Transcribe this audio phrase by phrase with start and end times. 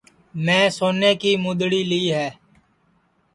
[0.43, 2.29] میں سونے کی مُدؔڑی لی ہے